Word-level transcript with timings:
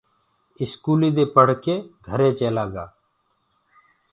اسڪولي 0.61 1.09
مي 1.15 1.25
پڙهدي 1.35 1.75
پڙهدي 1.83 1.85
گھري 2.07 2.29
چيلآ 2.39 2.63
گوآ 2.73 2.85